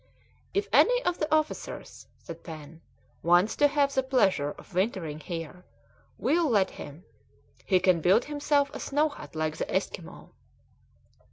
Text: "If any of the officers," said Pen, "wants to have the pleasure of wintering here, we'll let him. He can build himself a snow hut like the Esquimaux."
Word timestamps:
"If 0.55 0.67
any 0.73 1.03
of 1.05 1.19
the 1.19 1.31
officers," 1.31 2.07
said 2.17 2.43
Pen, 2.43 2.81
"wants 3.21 3.55
to 3.57 3.67
have 3.67 3.93
the 3.93 4.01
pleasure 4.01 4.49
of 4.53 4.73
wintering 4.73 5.19
here, 5.19 5.63
we'll 6.17 6.49
let 6.49 6.71
him. 6.71 7.05
He 7.67 7.79
can 7.79 8.01
build 8.01 8.25
himself 8.25 8.71
a 8.73 8.79
snow 8.79 9.09
hut 9.09 9.35
like 9.35 9.57
the 9.57 9.71
Esquimaux." 9.71 10.33